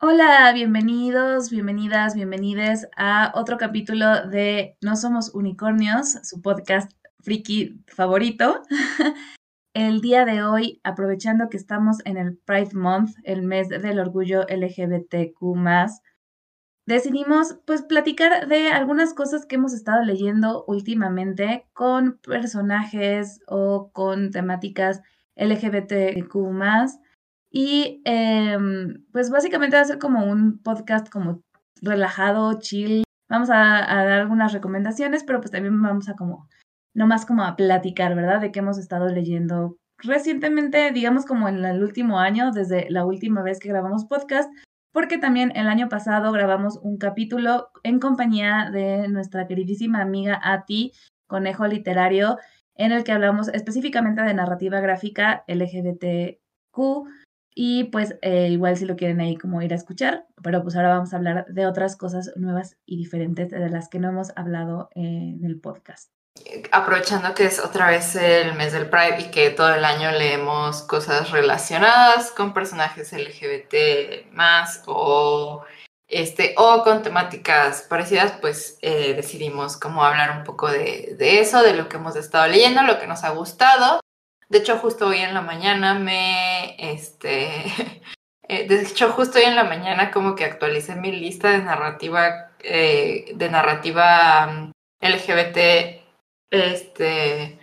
[0.00, 8.62] Hola, bienvenidos, bienvenidas, bienvenides a otro capítulo de No Somos Unicornios, su podcast friki favorito.
[9.74, 14.42] El día de hoy, aprovechando que estamos en el Pride Month, el mes del orgullo
[14.42, 15.42] LGBTQ,
[16.86, 24.30] decidimos pues platicar de algunas cosas que hemos estado leyendo últimamente con personajes o con
[24.30, 25.02] temáticas
[25.34, 26.36] LGBTQ.
[27.50, 31.42] Y em, pues básicamente va a ser como un podcast como
[31.80, 33.04] relajado, chill.
[33.28, 36.48] Vamos a, a dar algunas recomendaciones, pero pues también vamos a como
[36.94, 38.40] no más como a platicar, ¿verdad?
[38.40, 43.42] De qué hemos estado leyendo recientemente, digamos como en el último año, desde la última
[43.42, 44.50] vez que grabamos podcast,
[44.92, 50.92] porque también el año pasado grabamos un capítulo en compañía de nuestra queridísima amiga Ati,
[51.26, 52.38] Conejo Literario,
[52.74, 56.38] en el que hablamos específicamente de narrativa gráfica LGBTQ.
[57.60, 60.90] Y pues eh, igual si lo quieren ahí como ir a escuchar, pero pues ahora
[60.90, 64.90] vamos a hablar de otras cosas nuevas y diferentes de las que no hemos hablado
[64.94, 66.12] en el podcast
[66.70, 70.82] aprovechando que es otra vez el mes del Pride y que todo el año leemos
[70.82, 75.64] cosas relacionadas con personajes LGBT más o,
[76.06, 81.74] este, o con temáticas parecidas, pues eh, decidimos como hablar un poco de, eso, de
[81.74, 83.98] lo que hemos estado leyendo, lo que nos ha gustado.
[84.48, 87.64] De hecho, justo hoy en la mañana me, este,
[88.48, 92.52] eh, de hecho, justo hoy en la mañana como que actualicé mi lista de narrativa,
[92.60, 96.02] eh, de narrativa mm, LGBT
[96.50, 97.58] este,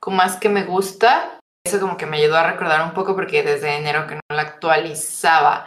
[0.00, 1.38] como más que me gusta.
[1.64, 4.42] Eso como que me ayudó a recordar un poco porque desde enero que no la
[4.42, 5.66] actualizaba.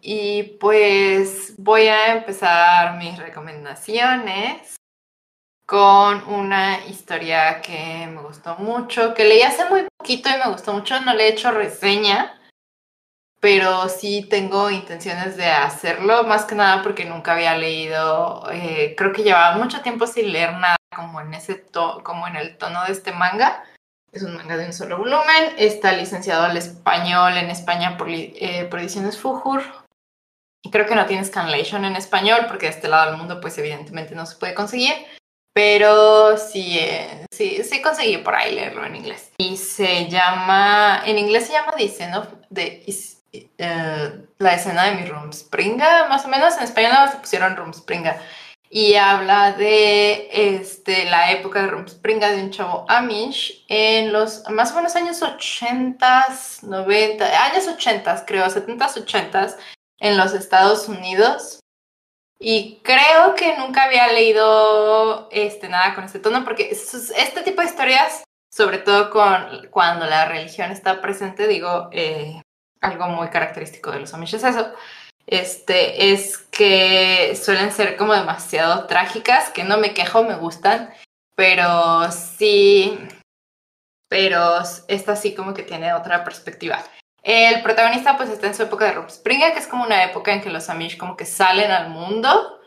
[0.00, 4.76] y pues voy a empezar mis recomendaciones
[5.72, 10.74] con una historia que me gustó mucho, que leí hace muy poquito y me gustó
[10.74, 12.38] mucho, no le he hecho reseña,
[13.40, 19.14] pero sí tengo intenciones de hacerlo, más que nada porque nunca había leído, eh, creo
[19.14, 22.84] que llevaba mucho tiempo sin leer nada como en ese to como en el tono
[22.84, 23.64] de este manga.
[24.12, 25.54] Es un manga de un solo volumen.
[25.56, 29.62] Está licenciado al español en España por, eh, por ediciones Fujur.
[30.62, 33.56] Y creo que no tiene scanlation en español porque de este lado del mundo pues
[33.56, 34.92] evidentemente no se puede conseguir.
[35.54, 39.32] Pero sí, eh, sí, sí conseguí por ahí leerlo en inglés.
[39.38, 42.84] Y se llama, en inglés se llama The Scene of, the,
[43.60, 46.56] uh, la escena de mi Rumspringa, más o menos.
[46.56, 48.20] En español se pusieron Rumspringa
[48.74, 54.72] y habla de este, la época de Rumspringa de un chavo Amish en los más
[54.72, 56.28] o menos años 80,
[56.62, 59.56] 90, años 80 creo, 70, 80
[60.00, 61.61] en los Estados Unidos.
[62.44, 67.68] Y creo que nunca había leído este, nada con este tono porque este tipo de
[67.68, 72.42] historias, sobre todo con, cuando la religión está presente, digo, eh,
[72.80, 74.72] algo muy característico de los Amish es eso
[75.26, 80.92] este, es que suelen ser como demasiado trágicas, que no me quejo, me gustan,
[81.34, 82.98] pero sí,
[84.08, 86.84] pero esta sí como que tiene otra perspectiva.
[87.22, 90.40] El protagonista pues está en su época de Rumspringa, que es como una época en
[90.40, 92.60] que los Amish como que salen al mundo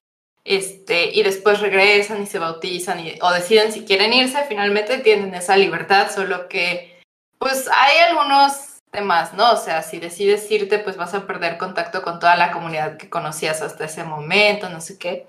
[0.46, 5.58] este, y después regresan y se bautizan o deciden si quieren irse, finalmente tienen esa
[5.58, 7.02] libertad, solo que
[7.38, 9.52] pues hay algunos más, ¿no?
[9.52, 13.10] O sea, si decides irte, pues vas a perder contacto con toda la comunidad que
[13.10, 15.28] conocías hasta ese momento, no sé qué.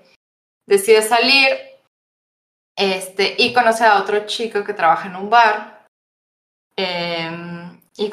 [0.65, 1.47] Decides salir
[2.77, 5.85] este, y conoce a otro chico que trabaja en un bar
[6.75, 8.09] em, y,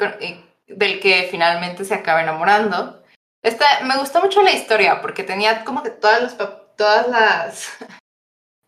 [0.67, 3.03] del que finalmente se acaba enamorando.
[3.43, 6.37] Esta, me gustó mucho la historia porque tenía como que todas, las
[6.75, 7.69] todas las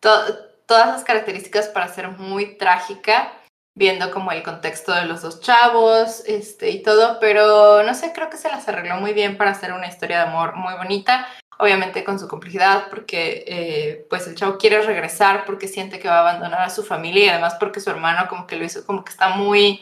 [0.00, 3.32] todas las características para ser muy trágica
[3.78, 8.28] viendo como el contexto de los dos chavos este, y todo, pero no sé, creo
[8.28, 11.28] que se las arregló muy bien para hacer una historia de amor muy bonita,
[11.58, 16.16] obviamente con su complejidad, porque eh, pues el chavo quiere regresar porque siente que va
[16.16, 19.04] a abandonar a su familia y además porque su hermano como que lo hizo, como
[19.04, 19.80] que está muy,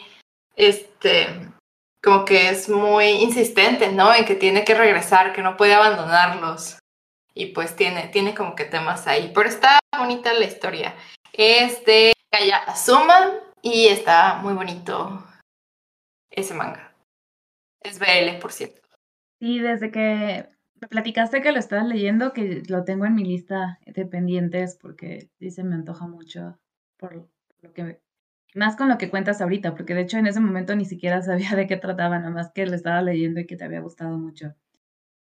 [0.55, 1.46] este,
[2.07, 4.13] como que es muy insistente, ¿no?
[4.13, 6.79] En que tiene que regresar, que no puede abandonarlos.
[7.33, 9.29] Y pues tiene, tiene como que temas ahí.
[9.35, 10.95] Pero está bonita la historia.
[11.33, 15.21] Es de Kaya Azuma, y está muy bonito
[16.29, 16.95] ese manga.
[17.81, 18.79] Es BL, por cierto.
[19.41, 20.47] Sí, desde que
[20.79, 25.29] me platicaste que lo estabas leyendo, que lo tengo en mi lista de pendientes porque
[25.41, 26.57] se me antoja mucho
[26.97, 27.29] por
[27.61, 27.99] lo que
[28.57, 31.55] más con lo que cuentas ahorita, porque de hecho en ese momento ni siquiera sabía
[31.55, 34.53] de qué trataba, nada más que lo estaba leyendo y que te había gustado mucho.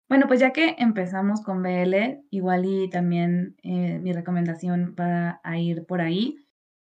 [0.08, 5.58] Bueno, pues ya que empezamos con BL, igual y también eh, mi recomendación va a
[5.58, 6.36] ir por ahí.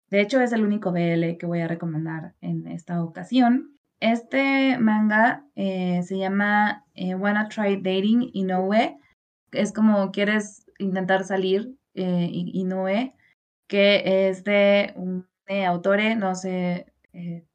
[0.10, 3.78] De hecho, es el único BL que voy a recomendar en esta ocasión.
[4.00, 8.98] Este manga eh, se llama eh, Wanna Try Dating Inoue.
[9.52, 13.14] Es como quieres intentar salir Inoue,
[13.68, 14.94] que es de
[15.66, 16.94] autor, no sé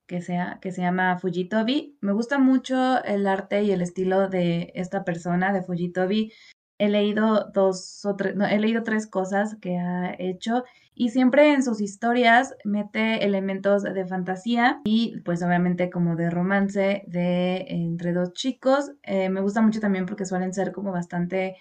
[0.07, 1.97] que sea, que se llama Fujitobi.
[2.01, 6.33] Me gusta mucho el arte y el estilo de esta persona, de Fujitobi.
[6.79, 11.63] He leído dos o tres, he leído tres cosas que ha hecho y siempre en
[11.63, 18.33] sus historias mete elementos de fantasía y pues obviamente como de romance de entre dos
[18.33, 18.93] chicos.
[19.05, 21.57] Eh, me gusta mucho también porque suelen ser como bastante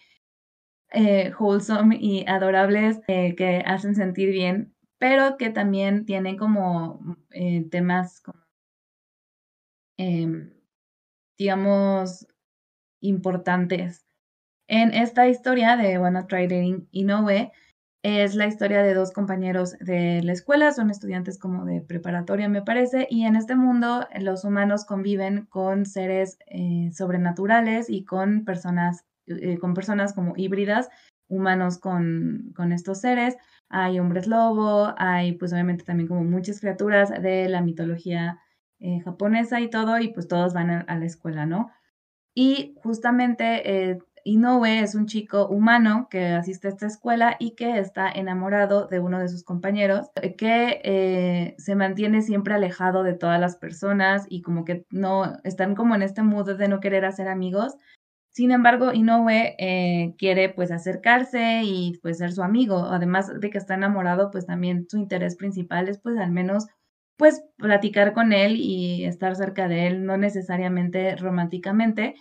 [0.92, 7.18] eh, wholesome y adorables eh, que hacen sentir bien, pero que también tienen como
[7.72, 8.42] temas como
[10.02, 10.52] Em,
[11.38, 12.28] digamos,
[13.02, 14.04] importantes.
[14.68, 17.52] En esta historia de Wanna Try Dating Inoue,
[18.04, 22.64] es la historia de dos compañeros de la escuela, son estudiantes como de preparatoria, me
[22.64, 29.06] parece, y en este mundo los humanos conviven con seres eh, sobrenaturales y con personas,
[29.28, 30.90] eh, con personas como híbridas,
[31.28, 33.38] humanos con, con estos seres.
[33.72, 38.40] Hay hombres lobo, hay pues obviamente también como muchas criaturas de la mitología
[38.80, 41.72] eh, japonesa y todo, y pues todos van a, la escuela, ¿no?
[42.36, 47.80] Y justamente eh, Inoue es un chico humano que asiste a esta escuela y que
[47.80, 53.40] está enamorado de uno de sus compañeros, eh, que se mantiene siempre alejado de todas
[53.40, 57.28] las personas y como que no, están como en este mood de no querer hacer
[57.28, 57.76] amigos.
[58.32, 59.56] Sin embargo, Inoue
[60.18, 62.86] quiere pues acercarse y pues ser su amigo.
[62.86, 66.68] Además de que está enamorado, pues también su interés principal es pues al menos
[67.18, 72.16] pues platicar con él y estar cerca de él, no necesariamente románticamente,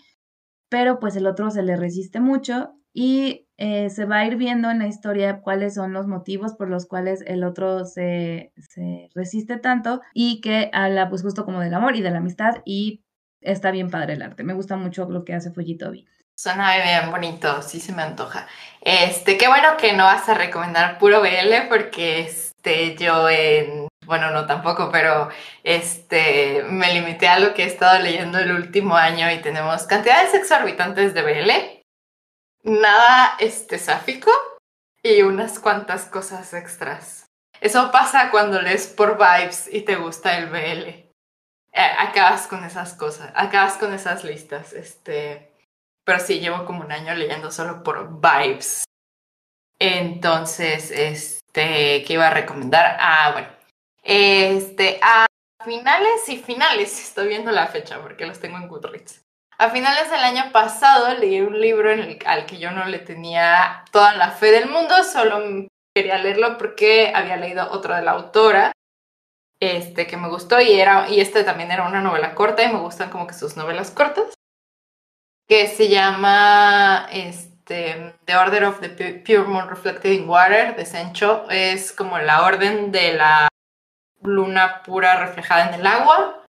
[0.69, 4.71] pero pues el otro se le resiste mucho y eh, se va a ir viendo
[4.71, 9.59] en la historia cuáles son los motivos por los cuales el otro se, se resiste
[9.59, 13.03] tanto y que habla pues justo como del amor y de la amistad y
[13.41, 14.45] está bien padre el arte.
[14.45, 16.07] Me gusta mucho lo que hace Fujitobi.
[16.37, 18.47] Suena bien bonito, sí se me antoja.
[18.81, 24.31] Este, qué bueno que no vas a recomendar puro BL porque este, yo en bueno,
[24.31, 25.29] no tampoco, pero
[25.63, 30.35] este, me limité a lo que he estado leyendo el último año y tenemos cantidades
[30.35, 34.33] exorbitantes de BL, nada este, sáfico
[35.03, 37.27] y unas cuantas cosas extras.
[37.61, 41.10] Eso pasa cuando lees por vibes y te gusta el BL.
[41.73, 45.53] Acabas con esas cosas, acabas con esas listas, este,
[46.05, 48.85] pero sí, llevo como un año leyendo solo por vibes.
[49.79, 52.97] Entonces, este, ¿qué iba a recomendar?
[52.99, 53.49] Ah, bueno,
[54.03, 55.27] este, a
[55.65, 59.23] finales y finales, estoy viendo la fecha porque los tengo en Goodreads.
[59.59, 61.91] A finales del año pasado leí un libro
[62.25, 67.13] al que yo no le tenía toda la fe del mundo, solo quería leerlo porque
[67.15, 68.73] había leído otro de la autora,
[69.61, 72.81] este que me gustó y era y este también era una novela corta y me
[72.81, 74.35] gustan como que sus novelas cortas,
[75.47, 78.89] que se llama este The Order of the
[79.25, 83.49] Pure Moon Reflected in Water de Sencho, es como la orden de la
[84.23, 86.45] luna pura reflejada en el agua.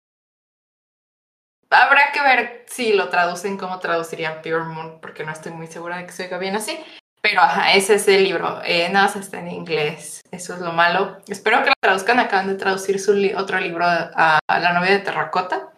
[1.69, 5.97] Habrá que ver si lo traducen, cómo traducirían Pure Moon, porque no estoy muy segura
[5.97, 6.79] de que se oiga bien así.
[7.21, 8.61] Pero ajá, ese es el libro.
[8.63, 10.21] Eh, nada más está en inglés.
[10.31, 11.17] Eso es lo malo.
[11.27, 12.19] Espero que lo traduzcan.
[12.19, 15.69] Acaban de traducir su otro libro a, La novia de terracota,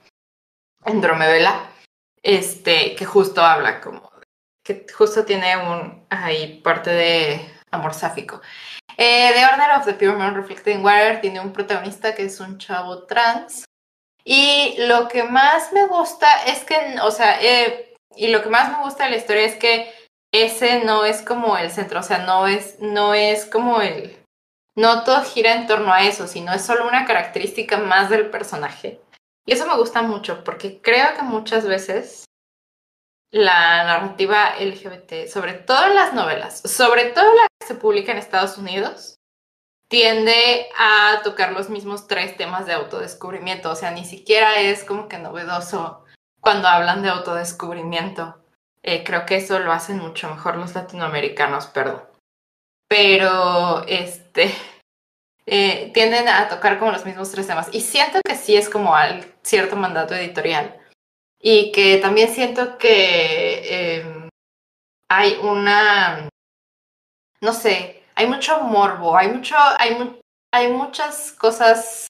[0.86, 1.72] en Dromedela,
[2.22, 4.12] este, que justo habla como,
[4.63, 8.41] que justo tiene un, ahí parte de amor sáfico.
[8.98, 12.58] Eh, the Order of the Pure Moon Reflecting Water tiene un protagonista que es un
[12.58, 13.65] chavo trans.
[14.25, 18.69] Y lo que más me gusta es que, o sea, eh, y lo que más
[18.69, 19.91] me gusta de la historia es que
[20.31, 24.17] ese no es como el centro, o sea, no es, no es como el,
[24.75, 29.01] no todo gira en torno a eso, sino es solo una característica más del personaje.
[29.45, 32.25] Y eso me gusta mucho porque creo que muchas veces
[33.31, 38.19] la narrativa LGBT, sobre todo en las novelas, sobre todo la que se publica en
[38.19, 39.19] Estados Unidos,
[39.89, 43.71] tiende a tocar los mismos tres temas de autodescubrimiento.
[43.71, 46.05] O sea, ni siquiera es como que novedoso
[46.39, 48.38] cuando hablan de autodescubrimiento.
[48.83, 52.03] Eh, creo que eso lo hacen mucho mejor los latinoamericanos, perdón.
[52.88, 54.51] Pero, este,
[55.45, 57.69] eh, tienden a tocar como los mismos tres temas.
[57.71, 60.79] Y siento que sí es como al cierto mandato editorial
[61.41, 64.29] y que también siento que em,
[65.09, 66.29] hay una,
[67.41, 70.19] no sé, hay mucho morbo, hay mucho, hay,
[70.53, 72.08] hay muchas cosas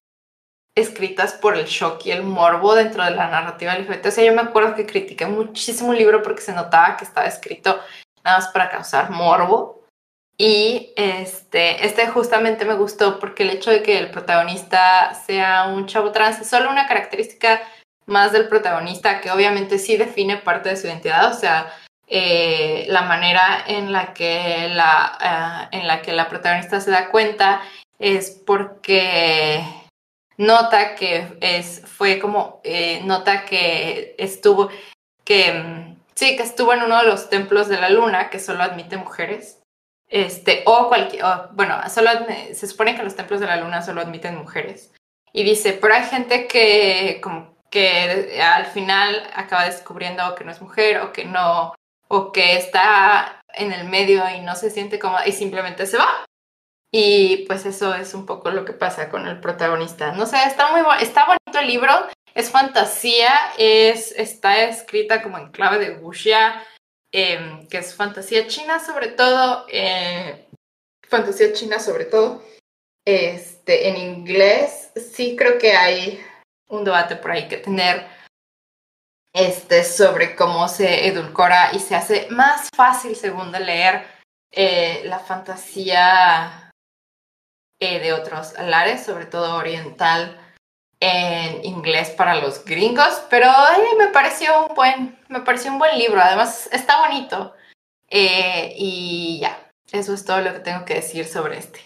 [0.75, 4.05] escritas por el shock y el morbo dentro de la narrativa LGBT.
[4.07, 7.27] O sea, yo me acuerdo que critiqué muchísimo un libro porque se notaba que estaba
[7.27, 7.79] escrito
[8.23, 9.79] nada más para causar morbo.
[10.37, 15.85] Y este, este justamente me gustó porque el hecho de que el protagonista sea un
[15.85, 17.61] chavo trans es solo una característica
[18.05, 21.29] más del protagonista que obviamente sí define parte de su identidad.
[21.29, 21.73] O sea,
[22.07, 27.09] eh, la manera en la, que la, eh, en la que la protagonista se da
[27.09, 27.61] cuenta
[27.99, 29.61] es porque
[30.39, 34.69] nota que es, fue como, eh, nota que estuvo,
[35.25, 38.63] que mm, sí, que estuvo en uno de los templos de la luna que solo
[38.63, 39.61] admite mujeres.
[40.07, 42.09] Este, o cualquier, bueno, solo
[42.53, 44.91] se supone que los templos de la luna solo admiten mujeres.
[45.33, 50.61] Y dice, pero hay gente que como que al final acaba descubriendo que no es
[50.61, 51.75] mujer o que no,
[52.07, 56.25] o que está en el medio y no se siente cómoda y simplemente se va.
[56.91, 60.11] Y pues eso es un poco lo que pasa con el protagonista.
[60.13, 61.91] No sé, está muy está bonito el libro,
[62.33, 66.65] es fantasía, es, está escrita como en clave de wuxia,
[67.11, 70.47] em, que es fantasía china sobre todo, eh,
[71.07, 72.43] fantasía china sobre todo.
[73.05, 76.23] Este, en inglés sí creo que hay
[76.69, 78.07] un debate por ahí que tener
[79.33, 84.05] este, sobre cómo se edulcora y se hace más fácil según de leer
[84.51, 86.68] eh, la fantasía
[87.79, 90.37] eh, de otros lares, sobre todo oriental,
[90.99, 93.47] en inglés para los gringos, pero
[93.97, 97.53] me pareció un buen, me pareció un buen libro, además está bonito.
[98.09, 101.85] Eh, y ya, eso es todo lo que tengo que decir sobre este.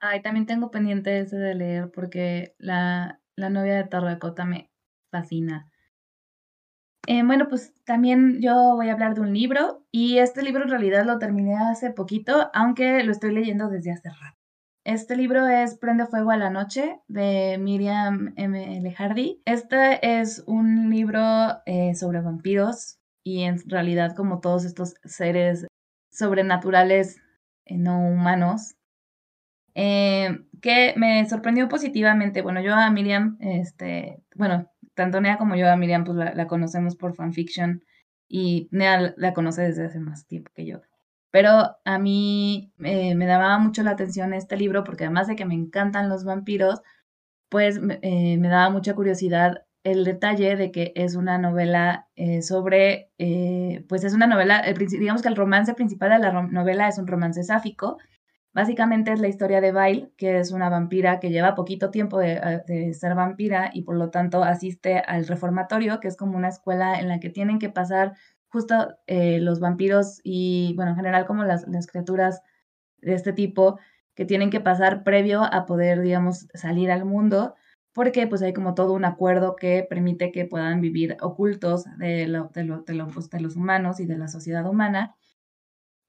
[0.00, 4.70] Ay, también tengo pendiente ese de leer porque la, la novia de Terracota me
[5.10, 5.70] fascina.
[7.06, 10.70] Eh, bueno, pues también yo voy a hablar de un libro y este libro en
[10.70, 14.37] realidad lo terminé hace poquito, aunque lo estoy leyendo desde hace rato.
[14.88, 18.78] Este libro es Prende Fuego a la Noche de Miriam M.
[18.78, 18.90] L.
[18.94, 19.42] Hardy.
[19.44, 21.20] Este es un libro
[21.66, 25.66] eh, sobre vampiros y en realidad como todos estos seres
[26.10, 27.20] sobrenaturales
[27.66, 28.76] eh, no humanos
[29.74, 32.40] eh, que me sorprendió positivamente.
[32.40, 36.46] Bueno, yo a Miriam, este, bueno, tanto Nea como yo a Miriam pues la, la
[36.46, 37.84] conocemos por fanfiction
[38.26, 40.80] y Nea la conoce desde hace más tiempo que yo.
[41.30, 45.44] Pero a mí eh, me daba mucho la atención este libro porque además de que
[45.44, 46.82] me encantan los vampiros,
[47.50, 53.10] pues eh, me daba mucha curiosidad el detalle de que es una novela eh, sobre,
[53.88, 57.42] pues es una novela, digamos que el romance principal de la novela es un romance
[57.44, 57.98] sáfico.
[58.52, 62.92] Básicamente es la historia de Bail, que es una vampira que lleva poquito tiempo de
[62.98, 67.08] ser vampira y por lo tanto asiste al reformatorio, que es como una escuela en
[67.08, 68.14] la que tienen que pasar
[68.48, 72.42] justo eh, los vampiros y, bueno, en general como las, las, criaturas
[72.98, 73.78] de este tipo
[74.14, 77.54] que tienen que pasar previo a poder, digamos, salir al mundo,
[77.92, 82.50] porque pues hay como todo un acuerdo que permite que puedan vivir ocultos de, lo,
[82.54, 85.14] de, lo, de, pues, de los humanos y de la sociedad humana,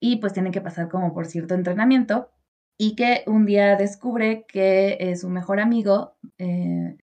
[0.00, 2.30] y pues tienen que pasar como por cierto entrenamiento,
[2.78, 6.96] y que un día descubre que es su mejor amigo, eh,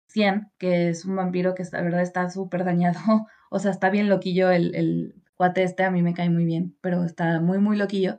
[0.58, 3.00] que es un vampiro que la verdad está súper dañado,
[3.50, 7.04] o sea, está bien loquillo el, cuate este a mí me cae muy bien, pero
[7.04, 8.18] está muy, muy loquillo,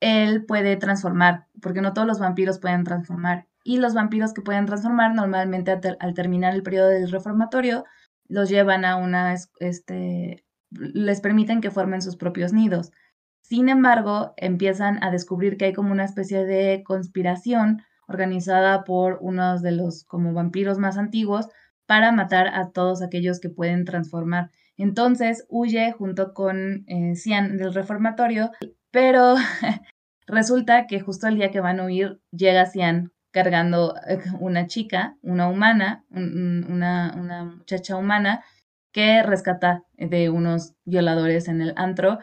[0.00, 3.46] él puede transformar, porque no todos los vampiros pueden transformar.
[3.64, 7.84] Y los vampiros que pueden transformar normalmente al, terminar el periodo del reformatorio
[8.28, 12.92] los llevan a una, este, les permiten que formen sus propios nidos.
[13.40, 19.62] Sin embargo, empiezan a descubrir que hay como una especie de conspiración organizada por unos
[19.62, 21.48] de los como vampiros más antiguos
[21.86, 24.50] para matar a todos aquellos que pueden transformar.
[24.76, 28.50] Entonces huye junto con eh, Cian del reformatorio,
[28.90, 29.34] pero
[30.26, 35.16] resulta que justo el día que van a huir llega Cian cargando eh, una chica,
[35.22, 38.44] una humana, una, muchacha humana
[38.92, 42.18] que rescata de unos violadores en el antro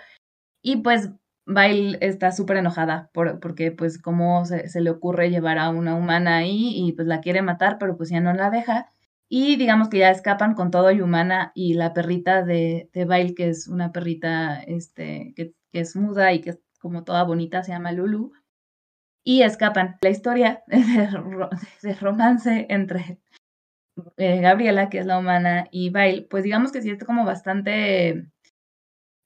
[0.62, 1.12] y pues
[1.46, 5.96] Bail está súper enojada por, porque pues cómo se, se, le ocurre llevar a una
[5.96, 8.94] humana ahí y pues la quiere matar, pero pues ya no la deja.
[9.34, 13.34] Y digamos que ya escapan con todo y humana y la perrita de, de Bail,
[13.34, 17.72] que es una perrita este, que, es muda y que es como toda bonita, se
[17.72, 18.34] llama Lulu.
[19.24, 19.96] Y escapan.
[20.02, 23.20] La historia de, romance entre
[24.18, 28.30] eh, Gabriela, que es la humana, y Bail, pues digamos que sí es como bastante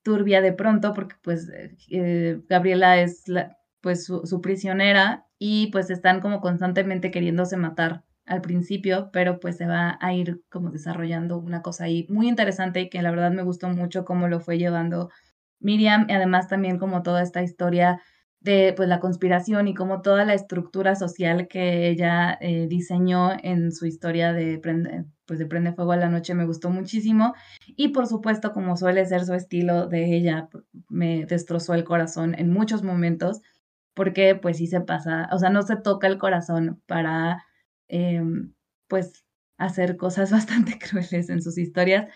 [0.04, 1.50] turbia de pronto, porque pues
[1.90, 8.04] eh, Gabriela es la, pues su, su prisionera y pues están como constantemente queriéndose matar
[8.26, 12.82] al principio, pero pues se va a ir como desarrollando una cosa ahí muy interesante
[12.82, 15.10] y que la verdad me gustó mucho cómo lo fue llevando
[15.60, 18.02] Miriam, y además también como toda esta historia
[18.40, 23.72] de pues la conspiración y como toda la estructura social que ella eh, diseñó en
[23.72, 27.34] su historia de prende, pues de Prende Fuego a la Noche me gustó muchísimo.
[27.76, 30.48] Y por supuesto como suele ser su estilo de ella
[30.90, 33.42] me destrozó el corazón en muchos momentos
[33.96, 37.44] porque pues sí se pasa, o sea, no se toca el corazón para
[37.88, 38.54] em,
[38.88, 39.26] pues
[39.58, 42.08] hacer cosas bastante crueles en sus historias,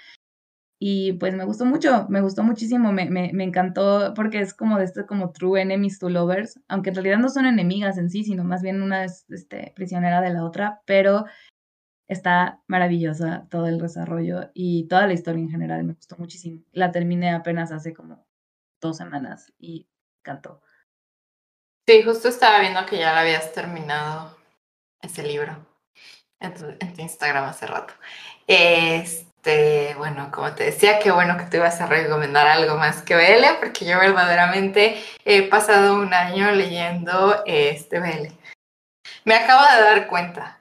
[0.81, 4.85] y pues me gustó mucho, me gustó muchísimo, me, me, encantó porque es como de
[4.85, 8.45] este como true enemies to lovers, aunque en realidad no son enemigas en sí, sino
[8.45, 11.25] más bien una es este, prisionera de la otra, pero
[12.07, 16.63] está maravillosa todo el desarrollo y toda la historia en general, me gustó muchísimo.
[16.71, 18.25] La terminé apenas hace como
[18.79, 19.89] dos semanas y
[20.21, 20.61] encantó.
[21.85, 24.38] Sí, justo estaba viendo que ya la habías terminado
[25.01, 25.65] ese libro
[26.39, 27.93] en tu, Instagram hace rato.
[28.47, 33.01] Este este, bueno, como te decía, qué bueno que te ibas a recomendar algo más
[33.03, 38.33] que BL, porque yo verdaderamente he pasado un año leyendo este BL.
[39.23, 40.59] Me acabo de dar cuenta.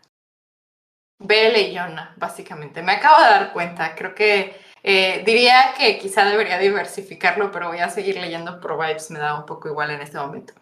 [1.19, 2.83] BL y Yona, básicamente.
[2.83, 3.97] Me acabo de dar cuenta.
[3.97, 9.11] Creo que eh, diría que quizá debería diversificarlo, pero voy a seguir leyendo Pro Vibes.
[9.11, 10.55] Me da un poco igual en este momento.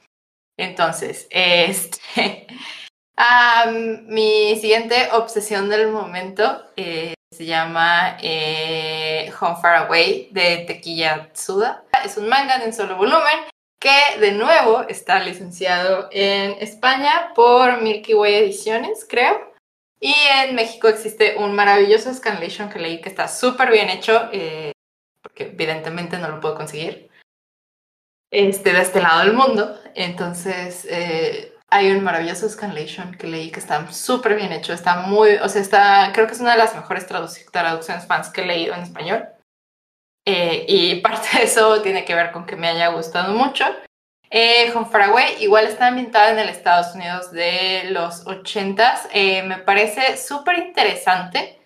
[0.56, 2.46] Entonces, este.
[4.06, 11.84] mi siguiente obsesión del momento eh, se llama eh, Home Far Away de Tequilla Tsuda.
[12.04, 13.38] Es un manga de solo volumen
[13.78, 19.52] que de nuevo está licenciado en España por Milky Way Ediciones, creo.
[20.00, 24.72] Y en México existe un maravilloso scanlation que leí que está súper bien hecho, eh,
[25.22, 27.08] porque evidentemente no lo puedo conseguir
[28.30, 29.78] este, de este lado del mundo.
[29.94, 30.86] Entonces,
[31.68, 35.60] hay un maravilloso scanlation que leí que está súper bien hecho, está muy, o sea,
[35.60, 39.28] está, creo que es una de las mejores traducciones fans que he leído en español.
[40.24, 43.64] Eh, y parte de eso tiene que ver con que me haya gustado mucho.
[44.30, 49.08] Eh, Faraway igual está ambientada en el Estados Unidos de los 80s.
[49.12, 51.60] Eh, me parece súper interesante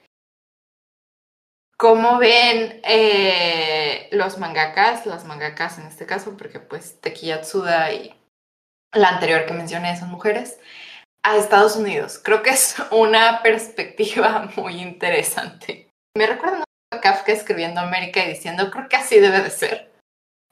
[1.76, 8.14] cómo ven eh, los mangakas, las mangakas en este caso, porque pues Tekiya Tsuda y
[8.92, 10.58] la anterior que mencioné son mujeres,
[11.22, 12.20] a Estados Unidos.
[12.22, 15.88] Creo que es una perspectiva muy interesante.
[16.16, 19.90] Me recuerda a Kafka escribiendo América y diciendo, creo que así debe de ser.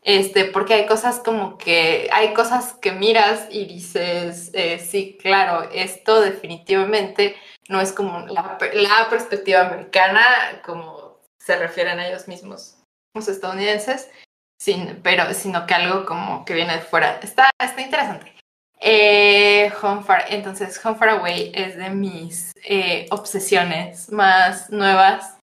[0.03, 5.69] Este, porque hay cosas como que, hay cosas que miras y dices, eh, sí, claro,
[5.73, 7.35] esto definitivamente
[7.69, 12.79] no es como la, la perspectiva americana, como se refieren a ellos mismos,
[13.15, 14.09] los estadounidenses,
[14.59, 17.19] sin, pero, sino que algo como que viene de fuera.
[17.23, 18.35] Está, está interesante.
[18.81, 25.37] Eh, Home Far, entonces, Home Far Away es de mis eh, obsesiones más nuevas.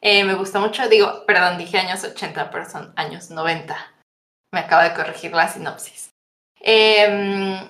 [0.00, 3.76] Eh, me gusta mucho, digo, perdón, dije años 80, pero son años 90.
[4.52, 6.10] Me acabo de corregir la sinopsis.
[6.60, 7.68] Em,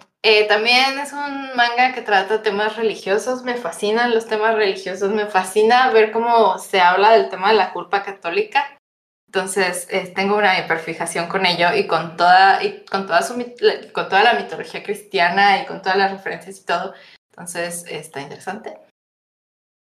[0.49, 5.91] también es un manga que trata temas religiosos, me fascinan los temas religiosos, me fascina
[5.91, 8.76] ver cómo se habla del tema de la culpa católica
[9.37, 13.35] entonces, eh, tengo una hiperfijación con ello y con toda, y con, toda su,
[13.93, 16.95] con toda la mitología cristiana y con todas las referencias y todo.
[17.29, 18.79] Entonces, está interesante.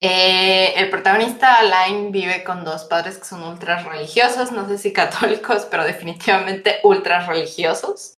[0.01, 4.93] Eh, el protagonista, Alain, vive con dos padres que son ultra religiosos, no sé si
[4.93, 8.15] católicos, pero definitivamente ultra religiosos.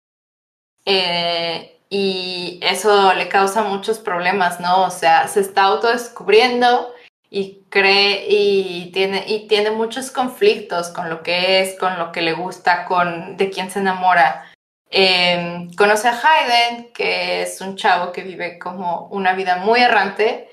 [0.85, 4.85] Eh, y eso le causa muchos problemas, ¿no?
[4.85, 6.94] O sea, se está autodescubriendo
[7.35, 12.23] y cree y tiene, y tiene muchos conflictos con lo que es, con lo que
[12.23, 14.53] le gusta, con de quién se enamora.
[14.89, 20.49] Em, conoce a Hayden, que es un chavo que vive como una vida muy errante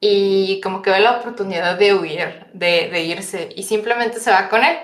[0.00, 4.64] y como que ve la oportunidad de huir, de, irse y simplemente se va con
[4.64, 4.78] él.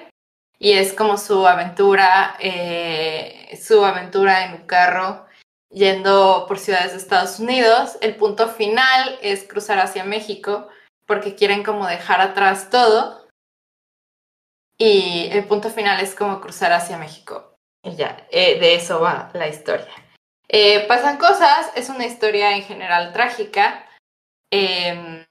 [0.58, 5.24] Y es como su aventura, eh, su aventura en un carro
[5.70, 7.96] yendo por ciudades de Estados Unidos.
[8.02, 10.68] El punto final es cruzar hacia México
[11.08, 13.26] porque quieren como dejar atrás todo
[14.78, 17.56] y el punto final es como cruzar hacia México.
[17.82, 19.88] Y ya, eh, de eso va la historia.
[20.48, 23.86] Eh, pasan cosas, es una historia en general trágica.
[24.52, 25.26] Em,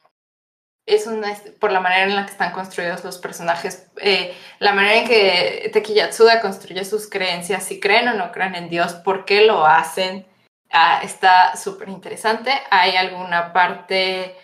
[0.86, 4.96] es una, por la manera en la que están construidos los personajes, eh, la manera
[4.96, 9.42] en que Tekiyatsuda construye sus creencias, si creen o no creen en Dios, por qué
[9.42, 10.26] lo hacen,
[10.72, 12.52] ah, está súper interesante.
[12.72, 14.36] Hay alguna parte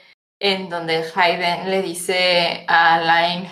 [0.43, 3.49] en donde Hayden le dice a Line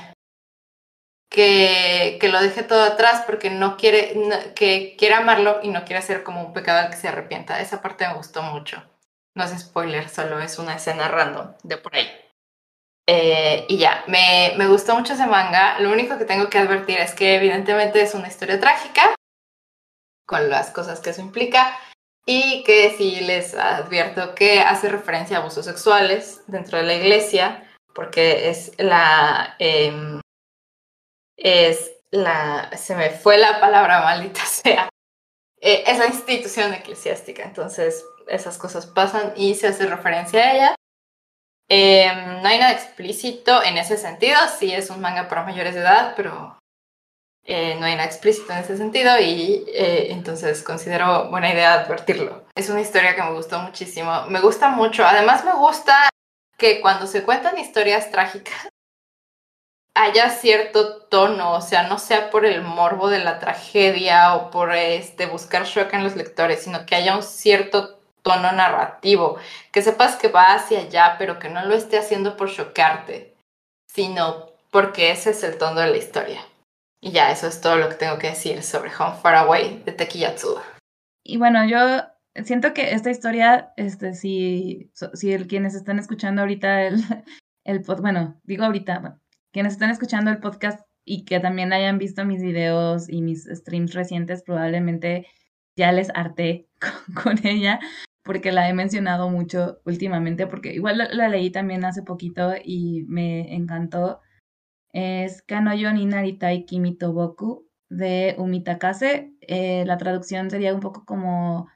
[1.30, 4.13] que, que, lo deje todo atrás porque no quiere,
[4.56, 7.62] que quiere amarlo y no quiere ser como un pecador que se arrepienta.
[7.62, 8.84] Esa parte me gustó mucho.
[9.34, 12.10] No es spoiler, solo es una escena random de por ahí.
[13.08, 15.80] Eh, y ya, me, me, gustó mucho ese manga.
[15.80, 19.15] Lo único que tengo que advertir es que evidentemente es una historia trágica
[20.27, 21.73] con las cosas que eso implica.
[22.25, 27.67] Y que sí les advierto que hace referencia a abusos sexuales dentro de la iglesia,
[27.95, 29.55] porque es la.
[29.60, 30.21] Em,
[31.38, 32.69] es la.
[32.77, 34.89] Se me fue la palabra maldita sea.
[35.60, 37.43] Eh, es la institución eclesiástica.
[37.43, 40.75] Entonces, esas cosas pasan y se hace referencia a ella.
[41.69, 44.38] Em, no hay nada explícito en ese sentido.
[44.60, 46.61] Sí es un manga para mayores de edad, pero
[47.43, 52.43] eh, no hay nada explícito en ese sentido y eh, entonces considero buena idea advertirlo.
[52.56, 54.25] Es una historia que me gustó muchísimo.
[54.27, 55.06] Me gusta mucho.
[55.06, 56.10] Además me gusta
[56.58, 58.69] que cuando se cuentan historias trágicas
[59.95, 64.73] haya cierto tono, o sea, no sea por el morbo de la tragedia o por
[64.73, 69.38] este buscar shock en los lectores, sino que haya un cierto tono narrativo,
[69.71, 73.36] que sepas que va hacia allá, pero que no lo esté haciendo por chocarte,
[73.88, 76.45] sino porque ese es el tono de la historia.
[77.02, 79.92] Y ya, eso es todo lo que tengo que decir sobre Home Far Away de
[79.92, 80.62] Tekiyatsuda.
[81.24, 82.04] Y bueno, yo
[82.46, 87.02] siento que esta historia, este, si, si el, quienes están escuchando ahorita el,
[87.66, 89.20] el podcast, bueno, digo ahorita,
[89.52, 93.94] quienes están escuchando el podcast y que también hayan visto mis videos y mis streams
[93.94, 95.26] recientes, probablemente
[95.76, 96.70] ya les harté
[97.24, 97.80] con, ella,
[98.24, 103.56] porque la he mencionado mucho últimamente, porque igual la leí también hace poquito y me
[103.56, 104.22] encantó
[104.93, 106.97] es Kanoyo ni Naritai Kimi
[107.89, 109.34] de Umitakase.
[109.41, 111.67] Eh, la traducción sería un poco como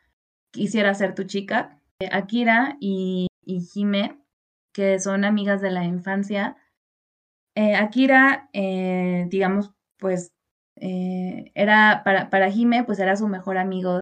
[0.51, 1.81] Quisiera ser tu chica.
[1.99, 4.19] Eh, Akira y, y, Hime,
[4.73, 6.55] que son amigas de la infancia.
[7.55, 10.31] Eh, Akira, digamos, pues
[10.77, 13.99] era para, para Hime, pues era su mejor amigo.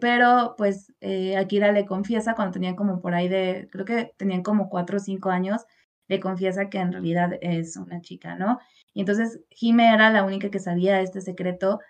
[0.00, 0.92] Pero pues
[1.38, 5.00] Akira le confiesa cuando tenían como por ahí de, creo que tenían como cuatro o
[5.00, 5.66] cinco años,
[6.08, 8.58] le confiesa que en realidad es una chica, ¿no?
[8.92, 11.80] Y entonces Jime era la única que sabía este secreto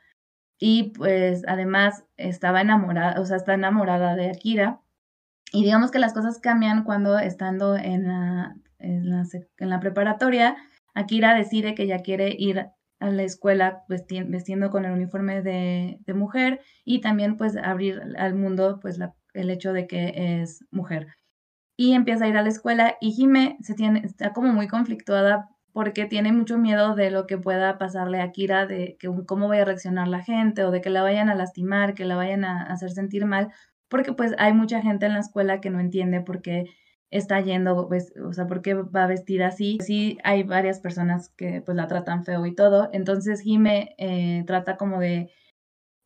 [0.59, 4.81] y pues además estaba enamorada, o sea, está enamorada de Akira.
[5.53, 9.11] Y digamos que las cosas cambian cuando estando en la, en
[9.71, 10.57] la, preparatoria,
[10.95, 12.67] Akira decide que ya quiere ir
[13.01, 18.79] a la escuela vestiendo con el uniforme de, mujer y también pues abrir al mundo
[18.81, 18.99] pues
[19.35, 21.09] el hecho de que es mujer
[21.77, 25.49] y empieza a ir a la escuela y Jime se tiene, está como muy conflictuada
[25.73, 29.63] porque tiene mucho miedo de lo que pueda pasarle a Kira, de que cómo vaya
[29.63, 32.63] a reaccionar la gente o de que la vayan a lastimar, que la vayan a
[32.63, 33.51] hacer sentir mal,
[33.89, 36.67] porque pues hay mucha gente en la escuela que no entiende por qué
[37.11, 39.79] está yendo, pues, o sea, por qué va a vestir así.
[39.81, 44.77] Sí, hay varias personas que pues la tratan feo y todo, entonces Jime eh, trata
[44.77, 45.33] como de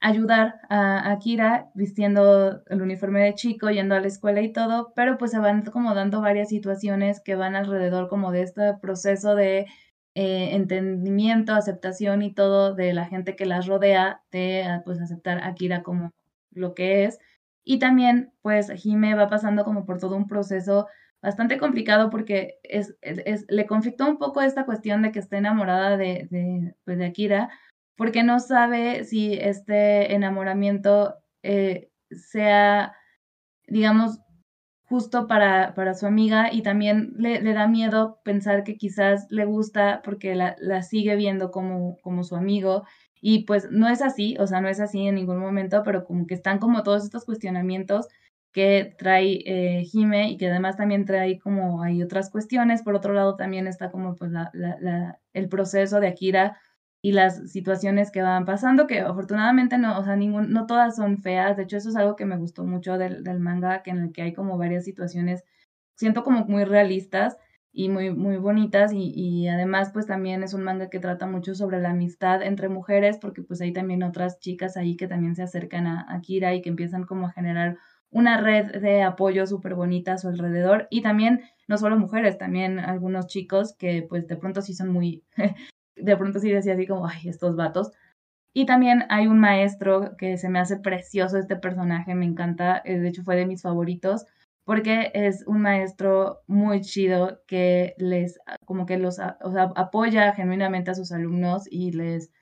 [0.00, 5.18] ayudar a, Kira vistiendo el uniforme de chico, yendo a la escuela y todo, pero
[5.18, 9.66] pues se van como dando varias situaciones que van alrededor como de este proceso de
[10.14, 15.42] eh, entendimiento, aceptación y todo de la gente que las rodea, de ah, pues aceptar
[15.42, 16.12] a como
[16.52, 17.18] lo que es.
[17.64, 20.87] Y también pues Jime va pasando como por todo un proceso
[21.20, 25.96] bastante complicado porque es, es, le conflictó un poco esta cuestión de que está enamorada
[25.96, 27.50] de, de, pues, de Akira,
[27.98, 32.94] porque no sabe si este enamoramiento eh, sea,
[33.66, 34.20] digamos,
[34.84, 39.44] justo para, para su amiga y también le, le, da miedo pensar que quizás le
[39.44, 42.84] gusta porque la, la, sigue viendo como, como su amigo
[43.20, 46.26] y pues no es así, o sea, no es así en ningún momento, pero como
[46.26, 48.06] que están como todos estos cuestionamientos
[48.52, 52.82] que trae eh, Jime y que además también trae como hay otras cuestiones.
[52.82, 56.58] Por otro lado, también está como pues la, la, el proceso de Akira
[57.00, 61.18] y las situaciones que van pasando, que afortunadamente no, o sea, ningún, no todas son
[61.18, 63.98] feas, de hecho eso es algo que me gustó mucho del, del manga, que en
[63.98, 65.44] el que hay como varias situaciones,
[65.96, 67.37] siento como muy realistas
[67.72, 71.54] y muy, muy bonitas y, y además pues también es un manga que trata mucho
[71.54, 75.42] sobre la amistad entre mujeres, porque pues hay también otras chicas ahí que también se
[75.42, 77.78] acercan a, a Kira y que empiezan como a generar
[78.11, 80.88] una red de apoyo súper bonita a su alrededor.
[80.90, 85.24] Y también no solo mujeres, también algunos chicos que pues de pronto sí son muy
[86.00, 87.92] de pronto sí decía así como, ay, estos vatos.
[88.54, 92.98] Y también hay un maestro que se me hace precioso este personaje, me encanta, eh,
[92.98, 94.26] de hecho fue de mis favoritos,
[94.64, 100.90] porque es un maestro muy chido que les, como que los, o sea, apoya genuinamente
[100.90, 102.32] a sus alumnos y les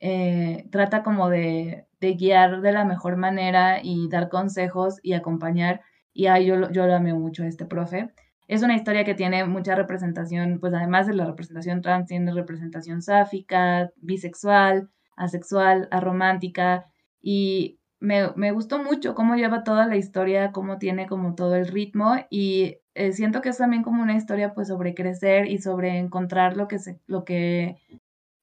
[0.00, 5.82] eh, trata como de, de, guiar de la mejor manera y dar consejos y acompañar.
[6.12, 8.12] Y ahí yo, yo lo amé mucho a este profe.
[8.48, 13.02] Es una historia que tiene mucha representación, pues además de la representación trans, tiene representación
[13.02, 16.86] sáfica, bisexual, asexual, aromántica,
[17.20, 21.68] y me, me, gustó mucho cómo lleva toda la historia, cómo tiene como todo el
[21.68, 25.98] ritmo, y eh, siento que es también como una historia pues sobre crecer y sobre
[25.98, 27.76] encontrar lo que, se, lo que,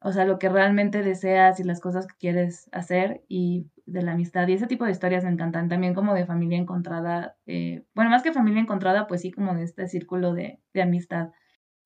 [0.01, 4.13] o sea, lo que realmente deseas y las cosas que quieres hacer, y de la
[4.13, 8.09] amistad y ese tipo de historias me encantan, también como de familia encontrada, eh, bueno,
[8.09, 11.29] más que familia encontrada, pues sí, como de este círculo de, de amistad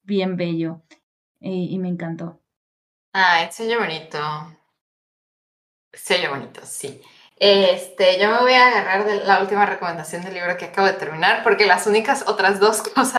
[0.04, 0.84] bien bello
[1.39, 2.42] y me encantó.
[3.12, 4.20] Ay, sello bonito.
[5.92, 7.02] Sello bonito, sí.
[7.38, 10.94] Este, yo me voy a agarrar de la última recomendación del libro que acabo de
[10.94, 13.18] terminar, porque las únicas otras dos cosas,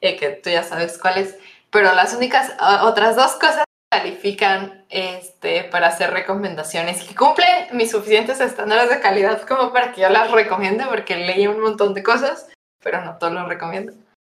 [0.00, 1.36] eh, que tú ya sabes cuáles,
[1.70, 7.90] pero las únicas otras dos cosas califican este, para hacer recomendaciones y que cumplen mis
[7.90, 12.02] suficientes estándares de calidad como para que yo las recomiende, porque leí un montón de
[12.02, 12.48] cosas,
[12.82, 13.92] pero no todos lo recomiendo.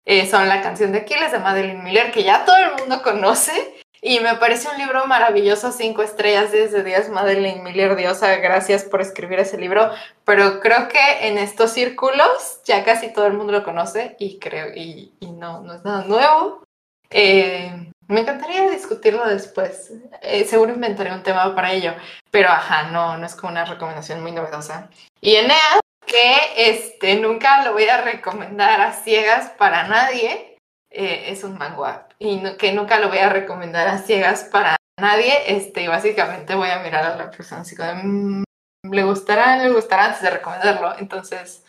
[0.07, 3.53] Eh, son la canción de Aquiles de Madeline Miller, que ya todo el mundo conoce,
[4.01, 9.03] y me parece un libro maravilloso, cinco estrellas desde días Madeleine Miller, diosa, gracias por
[9.03, 9.91] escribir ese libro.
[10.25, 14.75] Pero creo que en estos círculos ya casi todo el mundo lo conoce y creo,
[14.75, 16.65] y, no, no es nada nuevo.
[17.11, 19.93] Eh, me encantaría discutirlo después.
[20.21, 21.95] Eh, seguro inventaré un tema para ello.
[22.31, 24.89] Pero ajá, no, no es como una recomendación muy novedosa.
[25.21, 30.53] Y Enea, que este, nunca lo voy a recomendar a ciegas para nadie
[30.95, 35.33] eh, es un manga y que nunca lo voy a recomendar a ciegas para nadie.
[35.47, 38.45] Este, básicamente voy a mirar a la persona así como, mm,
[38.91, 40.99] le gustará, le gustará antes de recomendarlo.
[40.99, 41.62] Entonces,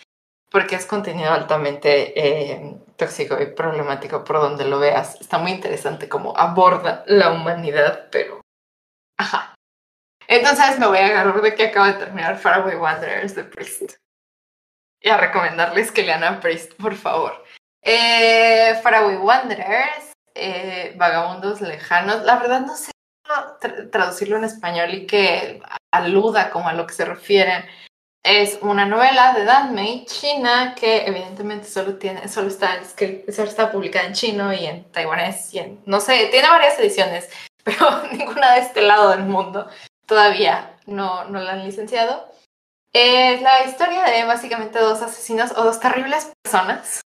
[0.54, 5.20] porque es contenido altamente eh, tóxico y problemático por donde lo veas.
[5.20, 8.40] Está muy interesante cómo aborda la humanidad, pero...
[9.18, 9.56] Ajá.
[10.28, 13.96] Entonces me voy a agarrar de que acaba de terminar Faraway Wanderers de Priest.
[15.02, 17.44] Y a recomendarles que lean a Priest, por favor.
[17.82, 22.22] Eh, Faraway Wanderers, eh, Vagabundos Lejanos.
[22.26, 22.92] La verdad no sé
[23.92, 27.66] traducirlo en español y que aluda como a lo que se refieren.
[28.26, 33.72] Es una novela de Dan Mei, China, que evidentemente solo, tiene, solo, está, solo está
[33.72, 37.30] publicada en chino y en taiwanés y no sé, tiene varias ediciones,
[37.64, 39.68] pero ninguna de este lado del mundo
[40.06, 42.32] todavía no, no la han licenciado.
[42.94, 47.02] Es la historia de básicamente dos asesinos o dos terribles personas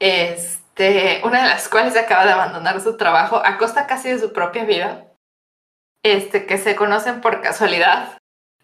[0.00, 4.32] este, una de las cuales acaba de abandonar su trabajo a costa casi de su
[4.32, 5.06] propia vida,
[6.04, 8.17] este, que se conocen por casualidad,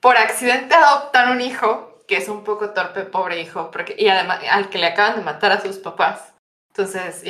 [0.05, 4.41] por accidente adoptan un hijo, que es un poco torpe, pobre hijo, porque, y además
[4.51, 6.35] al que le acaban de matar a sus papás.
[6.69, 7.23] Entonces,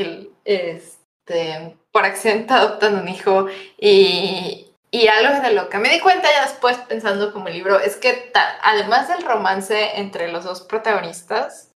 [0.45, 3.47] este, por accidente adoptan un hijo
[3.79, 7.95] y, y algo de lo que me di cuenta ya después pensando como libro es
[7.95, 8.33] que
[8.65, 11.71] además del romance entre los dos protagonistas,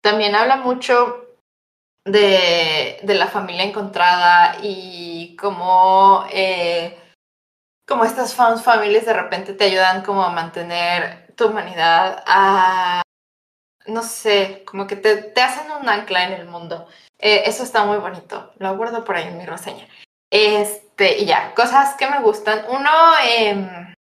[0.00, 1.26] también habla mucho
[2.06, 6.96] de, de la familia encontrada y cómo, eh,
[8.04, 13.02] estas fans families de repente te ayudan como a mantener tu humanidad, a,
[13.86, 16.86] no sé, como que te, te hacen un ancla en el mundo.
[17.18, 19.88] Eh, eso está muy bonito, lo guardo por ahí en mi reseña.
[20.30, 22.64] Este, y ya, cosas que me gustan.
[22.68, 22.90] Uno,
[23.26, 23.94] eh,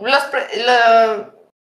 [0.00, 0.22] los,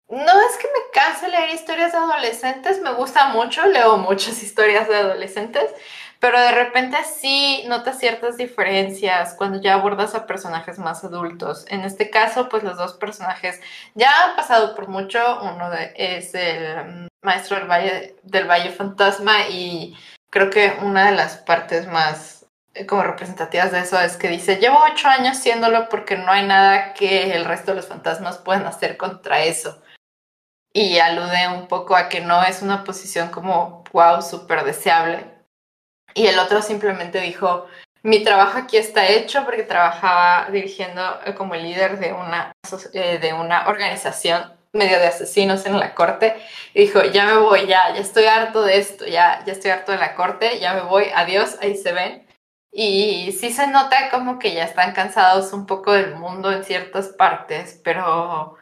[0.09, 4.89] no es que me canse leer historias de adolescentes, me gusta mucho, leo muchas historias
[4.89, 5.71] de adolescentes,
[6.21, 11.67] pero de repente sí notas ciertas diferencias cuando ya abordas a personajes más adultos.
[11.69, 13.61] En este caso, pues los dos personajes
[13.95, 15.19] ya han pasado por mucho.
[15.43, 19.97] Uno es el maestro del Valle, del Valle Fantasma y
[20.31, 24.57] creo que una de las partes más eh, como representativas de eso es que dice,
[24.57, 28.67] llevo ocho años siéndolo porque no hay nada que el resto de los fantasmas puedan
[28.67, 29.83] hacer contra eso
[30.77, 35.36] y alude un poco a que no es una posición como, wow, súper deseable.
[36.17, 37.67] Y el otro simplemente dijo,
[38.03, 42.53] mi trabajo aquí está hecho porque trabajaba dirigiendo eh, como líder de una,
[42.95, 46.35] eh, de una organización medio de asesinos en la corte
[46.73, 49.93] y dijo, ya me voy, ya, ya estoy harto de esto, ya, ya estoy harto
[49.93, 52.27] de la corte, ya me voy, adiós, ahí se ven.
[52.73, 57.09] Y sí se nota como que ya están cansados un poco del mundo en ciertas
[57.09, 58.57] partes, pero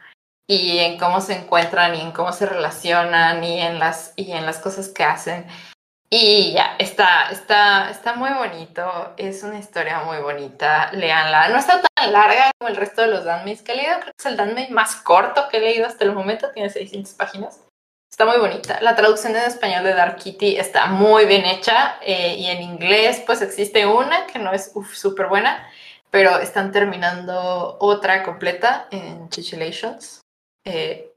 [0.45, 4.45] y en cómo se encuentran y en cómo se relacionan y en las, y en
[4.45, 5.47] las cosas que hacen.
[6.09, 11.49] Y ya, está, está, está muy bonito, es una historia muy bonita, leanla.
[11.49, 14.19] No está tan larga como el resto de los Danmeis que he leído, creo que
[14.19, 17.61] es el Danmei más corto que he leído hasta el momento, tiene 600 páginas.
[18.11, 18.79] Está muy bonita.
[18.81, 23.21] La traducción en español de Dark Kitty está muy bien hecha eh, y en inglés
[23.25, 25.67] pues existe una que no es súper buena,
[26.11, 30.21] pero están terminando otra completa en Chichilations
[30.63, 31.13] eh,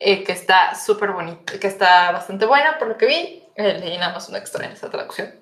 [0.00, 3.41] eh, que está súper bonita, que está bastante buena por lo que vi.
[3.56, 5.32] Leí nada más una extra en esa traducción.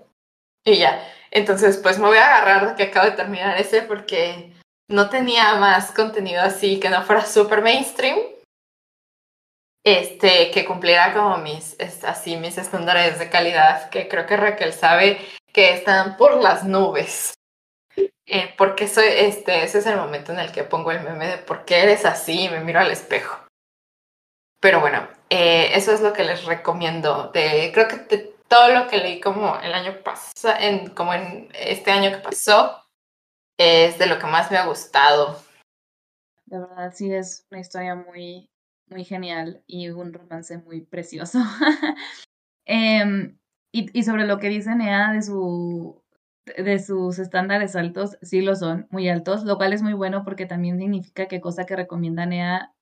[0.65, 4.53] Y ya, entonces pues me voy a agarrar de que acabo de terminar ese porque
[4.89, 8.19] no tenía más contenido así que no fuera súper mainstream.
[9.83, 15.19] Este, que cumpliera como mis, así, mis estándares de calidad, que creo que Raquel sabe
[15.55, 17.33] que están por las nubes.
[18.27, 21.39] Eh, porque soy, este, ese es el momento en el que pongo el meme de
[21.39, 23.45] por qué eres así y me miro al espejo.
[24.61, 27.31] Pero bueno, eh, eso es lo que les recomiendo.
[27.33, 31.93] De, creo que todo lo que leí como el año pasado, en, como en este
[31.93, 32.85] año que pasó,
[33.57, 35.41] es de lo que más me ha gustado.
[36.47, 38.51] De verdad, sí, es una historia muy,
[38.89, 41.39] muy genial y un romance muy precioso.
[42.67, 43.37] Em,
[43.73, 46.01] y, y, sobre lo que dice Nea de su
[46.57, 50.47] de sus estándares altos, sí lo son, muy altos, lo cual es muy bueno porque
[50.47, 52.73] también significa que cosa que recomienda Nea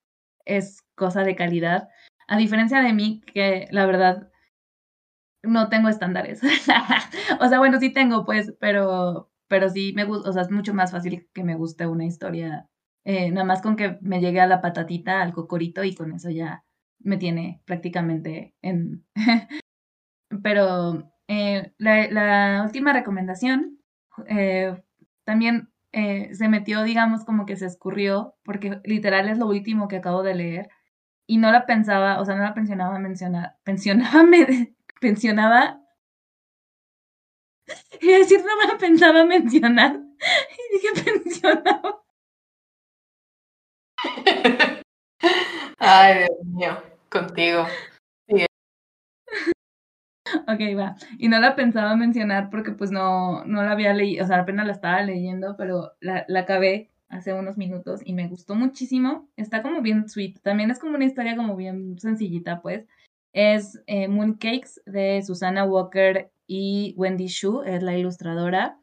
[0.44, 1.88] es cosa de calidad.
[2.28, 4.30] A diferencia de mí, que la verdad
[5.42, 6.40] no tengo estándares.
[7.40, 10.74] o sea, bueno, sí tengo, pues, pero, pero sí me gusta, o sea, es mucho
[10.74, 12.68] más fácil que me guste una historia,
[13.04, 16.30] eh, nada más con que me llegue a la patatita, al cocorito y con eso
[16.30, 16.64] ya
[17.00, 19.04] me tiene prácticamente en...
[20.42, 23.78] pero eh, la, última recomendación
[24.26, 24.82] eh,
[25.24, 29.96] también eh, se metió, digamos, como que se escurrió, porque literal es lo último que
[29.96, 30.68] acabo de leer,
[31.28, 35.80] y no la pensaba, o sea, no la pensionaba mencionar, pensionaba, me, pensionaba,
[38.00, 40.00] y decir, no me la pensaba mencionar,
[40.50, 42.02] y dije pensionaba.
[45.78, 47.66] Ay, Dios mío, contigo.
[50.46, 50.96] Ok, va.
[51.18, 54.66] Y no la pensaba mencionar porque pues no, no la había leído, o sea, apenas
[54.66, 59.28] la estaba leyendo, pero la, la acabé hace unos minutos y me gustó muchísimo.
[59.36, 60.40] Está como bien sweet.
[60.42, 62.86] También es como una historia como bien sencillita, pues.
[63.32, 68.78] Es eh, Mooncakes de Susana Walker y Wendy Shu, es la ilustradora.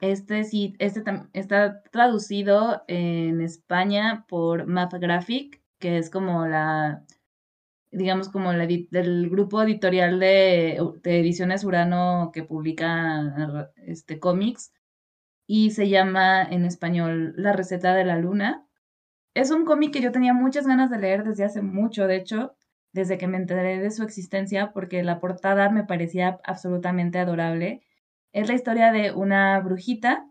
[0.00, 1.02] Este sí, este
[1.34, 7.04] está traducido en España por Math Graphic, que es como la
[7.92, 14.72] digamos, como la del grupo editorial de, Ediciones Urano que publica este, cómics
[15.52, 18.68] y se llama en español La receta de la luna.
[19.34, 22.54] Es un cómic que yo tenía muchas ganas de leer desde hace mucho, de hecho,
[22.92, 27.82] desde que me enteré de su existencia, porque la portada me parecía absolutamente adorable.
[28.32, 30.24] Es la historia de una brujita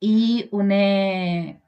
[0.00, 1.60] y una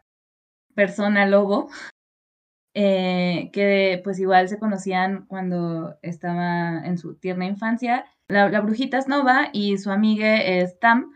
[0.74, 1.68] persona lobo
[2.74, 8.07] eh, que pues igual se conocían cuando estaba en su tierna infancia.
[8.26, 11.12] La, brujita es Nova y su amiga es Tam,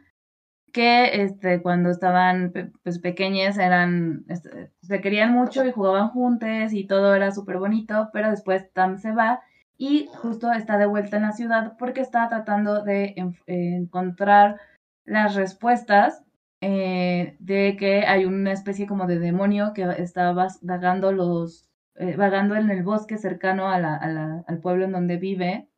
[0.72, 2.52] que este, cuando estaban
[2.82, 8.10] pues, pequeñas eran, este, se querían mucho y jugaban juntos y todo era súper bonito,
[8.12, 9.40] pero después Tam se va
[9.78, 13.14] y justo está de vuelta en la ciudad porque está tratando de
[13.46, 14.60] encontrar
[15.04, 16.22] las respuestas
[16.60, 22.54] eh, de que hay una especie como de demonio que está vagando los eh, vagando
[22.56, 25.68] en el bosque cercano a la, al pueblo en donde vive.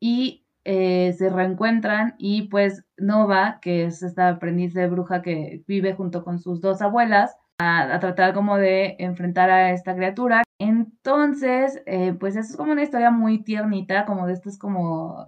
[0.00, 5.94] Y eh, se reencuentran y pues Nova, que es esta aprendiz de bruja que vive
[5.94, 10.42] junto con sus dos abuelas, a, tratar como de enfrentar a esta criatura.
[10.58, 11.82] Entonces,
[12.20, 15.26] pues es como una historia muy tiernita, como de estos como,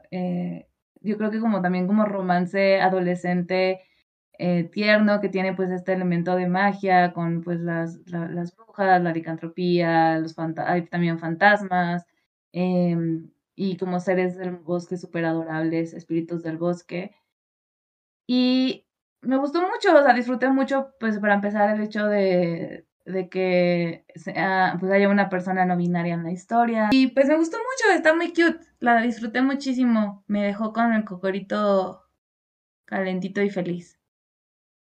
[1.00, 3.80] yo creo que como también como romance adolescente
[4.38, 9.12] eh, tierno que tiene pues este elemento de magia con pues las, las brujas, la
[9.12, 12.04] licantropía, los hay también fantasmas
[12.52, 17.14] em, y como seres del bosque súper adorables, espíritus del bosque.
[18.26, 18.86] Y
[19.20, 24.04] me gustó mucho, o sea, disfruté mucho pues para empezar el hecho de, de que
[24.14, 26.88] sea, pues haya una persona no binaria en la historia.
[26.92, 31.04] Y pues me gustó mucho, está muy cute, la disfruté muchísimo, me dejó con el
[31.04, 32.02] cocorito
[32.84, 34.00] calentito y feliz.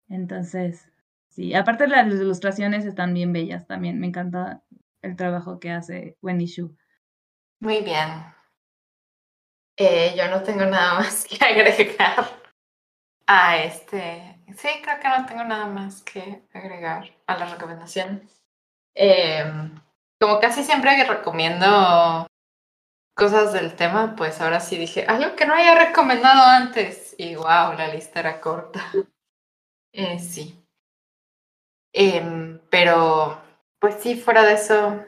[0.10, 0.92] Entonces,
[1.28, 4.00] sí, aparte las ilustraciones están bien bellas también.
[4.00, 4.64] Me encanta
[5.02, 6.76] el trabajo que hace Wendy Shu.
[7.60, 8.10] Muy bien.
[9.78, 12.26] Eh, yo no tengo nada más que agregar
[13.28, 14.40] a este.
[14.56, 18.28] Sí, creo que no tengo nada más que agregar a la recomendación.
[18.96, 19.80] Em,
[20.20, 22.28] como casi siempre que recomiendo
[23.16, 27.16] cosas del tema, pues ahora sí dije algo que no haya recomendado antes.
[27.18, 28.82] Y wow, la lista era corta.
[29.96, 30.60] Eh, sí.
[31.94, 33.40] Em, pero,
[33.80, 35.06] pues sí, fuera de eso,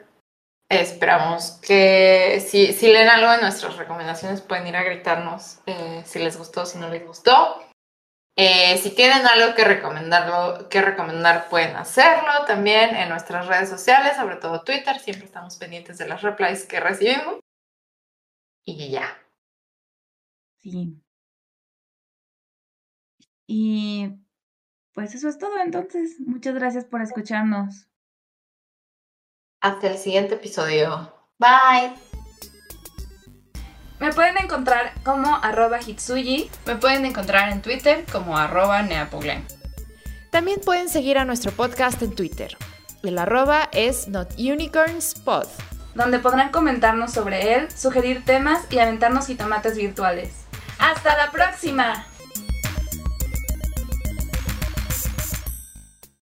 [0.68, 6.18] esperamos que si, si leen algo de nuestras recomendaciones pueden ir a gritarnos eh, si
[6.18, 7.62] les gustó, si no les gustó.
[8.38, 14.16] Eh, si tienen algo que recomendarlo, que recomendar, pueden hacerlo también en nuestras redes sociales,
[14.16, 14.98] sobre todo Twitter.
[14.98, 17.40] Siempre estamos pendientes de las replies que recibimos.
[18.66, 19.16] Y ya.
[20.58, 21.00] Sí.
[23.46, 24.10] Y
[24.92, 26.20] pues eso es todo entonces.
[26.20, 27.88] Muchas gracias por escucharnos.
[29.66, 31.12] Hasta el siguiente episodio.
[31.40, 31.92] Bye.
[33.98, 36.48] Me pueden encontrar como arroba Hitsuyi.
[36.66, 39.44] Me pueden encontrar en Twitter como arroba Neapoglen.
[40.30, 42.56] También pueden seguir a nuestro podcast en Twitter.
[43.02, 45.48] El arroba es notunicornspod.
[45.96, 50.44] Donde podrán comentarnos sobre él, sugerir temas y aventarnos jitomates virtuales.
[50.78, 52.06] ¡Hasta la próxima!